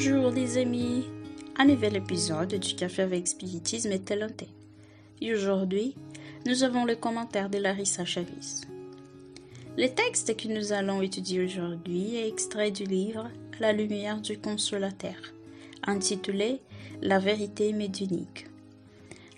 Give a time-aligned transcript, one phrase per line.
[0.00, 1.06] Bonjour les amis,
[1.56, 4.46] un nouvel épisode du Café avec Spiritisme et Talenté.
[5.20, 5.96] Et aujourd'hui,
[6.46, 8.60] nous avons le commentaire de Larissa Chavis.
[9.76, 13.28] Le texte que nous allons étudier aujourd'hui est extrait du livre
[13.58, 15.16] la lumière du consolateur,
[15.82, 16.60] intitulé
[17.02, 18.46] La vérité médunique.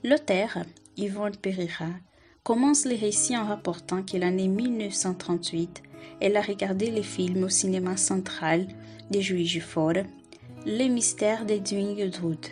[0.05, 0.59] L'auteur,
[0.99, 1.89] Yvonne Pereira,
[2.45, 5.83] commence les récits en rapportant que l'année 1938,
[6.21, 8.69] elle a regardé les films au cinéma central
[9.11, 10.03] de Juiz de Fora,
[10.67, 12.47] Les mystères d'Edwin Drood.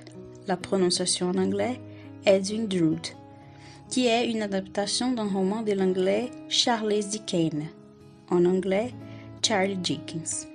[0.46, 1.78] La prononciation en anglais,
[2.24, 3.06] Edwin Drood,
[3.90, 7.66] qui est une adaptation d'un roman de l'anglais Charles Dickens,
[8.30, 8.94] en anglais
[9.46, 10.46] Charlie Dickens.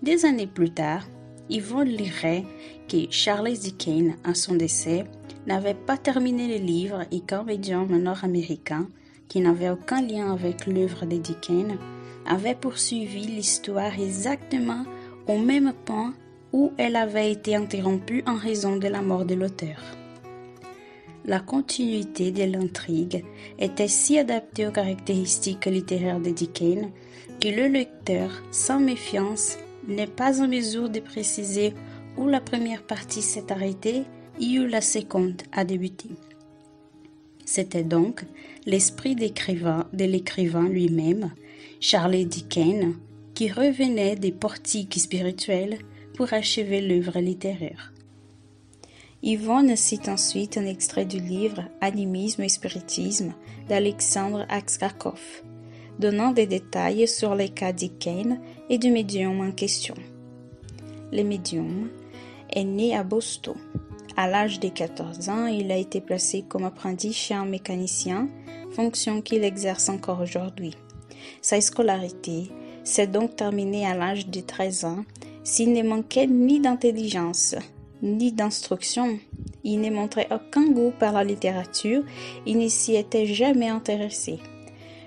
[0.00, 1.04] Des années plus tard,
[1.50, 2.44] Yvonne lirait
[2.88, 5.06] que Charles Dickens, à son décès,
[5.48, 8.86] n'avait pas terminé le livre et qu'un médium nord-américain,
[9.26, 11.78] qui n'avait aucun lien avec l'œuvre de Dickens,
[12.26, 14.84] avait poursuivi l'histoire exactement
[15.26, 16.14] au même point
[16.54, 19.82] où elle avait été interrompue en raison de la mort de l'auteur.
[21.24, 23.24] La continuité de l'intrigue
[23.58, 26.92] était si adaptée aux caractéristiques littéraires de Dickens
[27.40, 31.74] que le lecteur, sans méfiance, n'est pas en mesure de préciser
[32.16, 34.04] où la première partie s'est arrêtée
[34.40, 36.10] et où la seconde a débuté.
[37.44, 38.24] C'était donc
[38.64, 41.32] l'esprit d'écrivain de l'écrivain lui-même,
[41.80, 42.94] Charles Dickens,
[43.34, 45.78] qui revenait des portiques spirituels
[46.14, 47.92] pour achever l'œuvre littéraire.
[49.22, 53.32] Yvonne cite ensuite un extrait du livre Animisme et spiritisme
[53.68, 55.20] d'Alexandre Aksakov,
[55.98, 59.94] donnant des détails sur les cas Dickens et du médium en question.
[61.10, 61.88] Le médium
[62.50, 63.54] est né à Boston.
[64.16, 68.28] À l'âge de 14 ans, il a été placé comme apprenti chez un mécanicien,
[68.72, 70.76] fonction qu'il exerce encore aujourd'hui.
[71.40, 72.50] Sa scolarité
[72.84, 75.04] s'est donc terminée à l'âge de 13 ans
[75.44, 77.54] s'il ne manquait ni d'intelligence,
[78.02, 79.18] ni d'instruction.
[79.62, 82.02] Il ne montrait aucun goût par la littérature,
[82.46, 84.38] il ne s'y était jamais intéressé.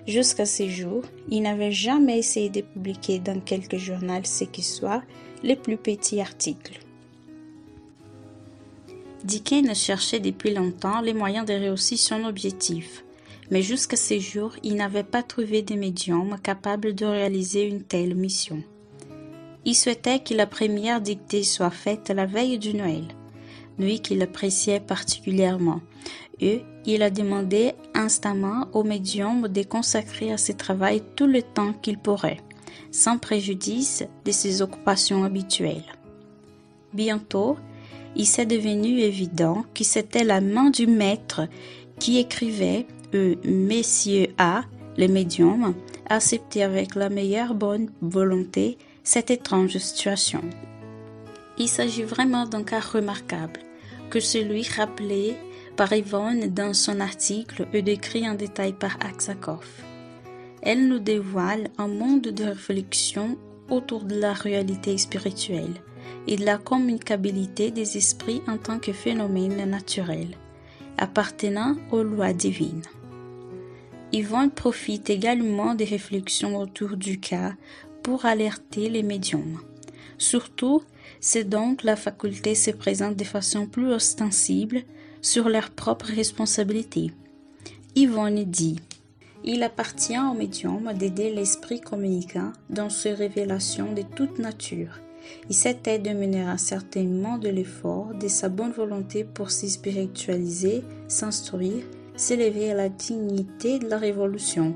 [0.07, 5.03] Jusqu'à ce jour, il n'avait jamais essayé de publier dans quelque journal ce qui soit
[5.43, 6.79] les plus petits articles.
[9.23, 13.03] Dickens cherchait depuis longtemps les moyens de réussir son objectif,
[13.51, 18.15] mais jusqu'à ce jour, il n'avait pas trouvé de médium capable de réaliser une telle
[18.15, 18.63] mission.
[19.67, 23.03] Il souhaitait que la première dictée soit faite la veille du Noël,
[23.77, 25.81] nuit qu'il appréciait particulièrement,
[26.39, 31.73] et il a demandé instamment au médium de consacrer à ce travail tout le temps
[31.73, 32.39] qu'il pourrait,
[32.91, 35.83] sans préjudice de ses occupations habituelles.
[36.93, 37.57] Bientôt,
[38.15, 41.41] il s'est devenu évident que c'était la main du maître
[41.99, 44.63] qui écrivait et Messieurs A,
[44.97, 45.73] le médium,
[46.09, 48.77] accepté avec la meilleure bonne volonté
[49.07, 50.41] cette étrange situation.
[51.57, 53.61] Il s'agit vraiment d'un cas remarquable,
[54.09, 55.37] que celui rappelé
[55.77, 59.65] par Yvonne dans son article et décrit en détail par Aksakov.
[60.61, 63.37] Elle nous dévoile un monde de réflexion
[63.69, 65.75] autour de la réalité spirituelle
[66.27, 70.35] et de la communicabilité des esprits en tant que phénomène naturel,
[70.97, 72.83] appartenant aux lois divines.
[74.13, 77.53] Yvonne profite également des réflexions autour du cas
[78.03, 79.59] pour alerter les médiums.
[80.17, 80.81] Surtout,
[81.19, 84.83] c'est donc la faculté se présente de façon plus ostensible
[85.21, 87.11] sur leur propre responsabilité.
[87.95, 88.79] Yvonne dit
[89.43, 94.99] Il appartient au médium d'aider l'esprit communicant dans ses révélations de toute nature.
[95.49, 100.83] Il s'était de mener un certainement de l'effort de sa bonne volonté pour s'y spiritualiser,
[101.07, 101.83] s'instruire,
[102.17, 104.75] s'élever à la dignité de la révolution,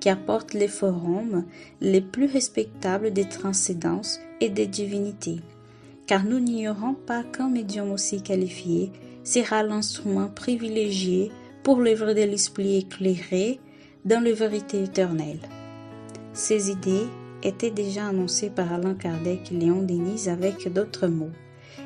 [0.00, 1.44] qui apporte les forums
[1.80, 5.40] les plus respectables des transcendances et des divinités.
[6.06, 8.90] Car nous n'ignorons pas qu'un médium aussi qualifié
[9.24, 11.30] sera l'instrument privilégié
[11.62, 13.60] pour l'œuvre de l'esprit éclairé
[14.04, 15.40] dans la vérité éternelle.
[16.32, 17.06] Ces idées
[17.42, 21.30] étaient déjà annoncées par Alain Kardec et Léon Denis avec d'autres mots.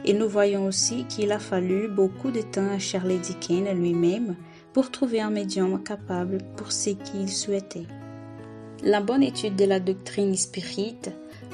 [0.05, 4.37] Et nous voyons aussi qu'il a fallu beaucoup de temps à Charles Dickens lui-même
[4.75, 7.87] pour trouver un médium capable pour ce qu'il souhaitait.
[8.83, 11.13] La bonne étude de la doctrine spirite,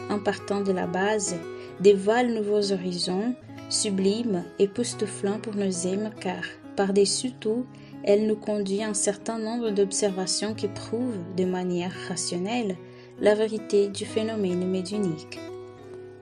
[0.09, 1.37] en partant de la base,
[1.81, 3.35] dévoile nouveaux horizons,
[3.69, 6.43] sublimes et époustouflants pour nos âmes car,
[6.77, 7.67] par-dessus tout,
[8.05, 12.77] elle nous conduit à un certain nombre d'observations qui prouvent, de manière rationnelle,
[13.21, 15.39] la vérité du phénomène médiunique,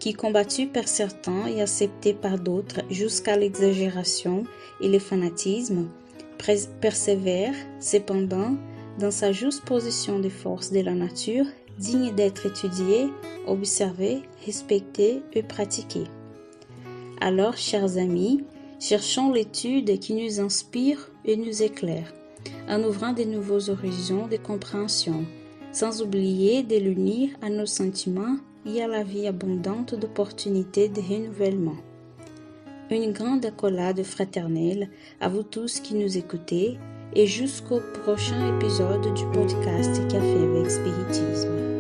[0.00, 4.43] qui combattu par certains et accepté par d'autres jusqu'à l'exagération
[4.81, 5.89] et le fanatisme,
[6.81, 8.56] persévère cependant
[8.99, 11.44] dans sa juste position de force de la nature,
[11.79, 13.06] digne d'être étudiée,
[13.46, 16.06] observée, respectée et pratiquée.
[17.20, 18.44] Alors, chers amis,
[18.81, 22.12] cherchons l'étude qui nous inspire et nous éclaire,
[22.69, 25.25] en ouvrant de nouveaux horizons de compréhension,
[25.73, 28.37] sans oublier de l'unir à nos sentiments
[28.67, 31.76] et à la vie abondante d'opportunités de renouvellement
[32.96, 34.88] une grande accolade fraternelle
[35.20, 36.79] à vous tous qui nous écoutez
[37.14, 41.79] et jusqu'au prochain épisode du podcast Café avec Spiritisme.